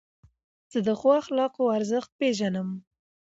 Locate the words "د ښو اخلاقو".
0.87-1.63